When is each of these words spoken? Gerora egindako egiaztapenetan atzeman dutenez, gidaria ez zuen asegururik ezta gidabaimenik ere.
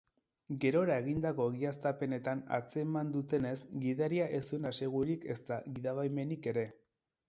Gerora 0.61 0.95
egindako 1.01 1.45
egiaztapenetan 1.51 2.43
atzeman 2.59 3.13
dutenez, 3.19 3.55
gidaria 3.87 4.29
ez 4.39 4.43
zuen 4.51 4.69
asegururik 4.75 5.33
ezta 5.39 5.65
gidabaimenik 5.79 6.55
ere. 6.57 6.71